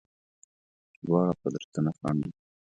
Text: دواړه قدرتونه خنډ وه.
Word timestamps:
دواړه 1.05 1.33
قدرتونه 1.43 1.89
خنډ 1.97 2.19
وه. 2.25 2.33